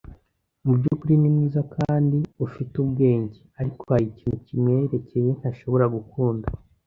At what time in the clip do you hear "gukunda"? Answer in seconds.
5.95-6.47